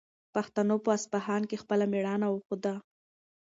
[0.33, 2.73] پښتنو په اصفهان کې خپله مېړانه وښوده.